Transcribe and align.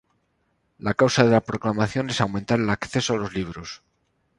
La 0.87 0.93
causa 0.95 1.23
de 1.23 1.29
la 1.29 1.41
proclamación 1.41 2.09
es 2.09 2.21
aumentar 2.21 2.59
el 2.59 2.71
acceso 2.71 3.13
a 3.13 3.17
los 3.17 3.35
libros. 3.35 3.83